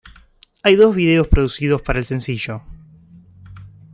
Hay 0.63 0.77
dos 0.77 0.95
videos 0.95 1.27
producidos 1.27 1.83
para 1.83 1.99
el 1.99 2.05
sencillo. 2.05 2.63